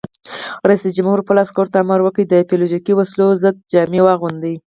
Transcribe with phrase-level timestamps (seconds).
[0.69, 4.55] رئیس جمهور خپلو عسکرو ته امر وکړ؛ د بیولوژیکي وسلو ضد جامې واغوندئ!